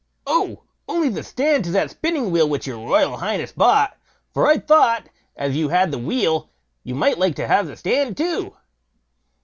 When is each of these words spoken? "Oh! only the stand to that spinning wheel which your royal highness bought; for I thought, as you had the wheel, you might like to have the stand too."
"Oh! 0.25 0.63
only 0.89 1.09
the 1.09 1.21
stand 1.21 1.63
to 1.65 1.71
that 1.73 1.91
spinning 1.91 2.31
wheel 2.31 2.49
which 2.49 2.65
your 2.65 2.79
royal 2.89 3.17
highness 3.17 3.51
bought; 3.51 3.95
for 4.33 4.47
I 4.47 4.57
thought, 4.57 5.05
as 5.35 5.55
you 5.55 5.69
had 5.69 5.91
the 5.91 5.99
wheel, 5.99 6.49
you 6.83 6.95
might 6.95 7.19
like 7.19 7.35
to 7.35 7.45
have 7.45 7.67
the 7.67 7.75
stand 7.77 8.17
too." 8.17 8.55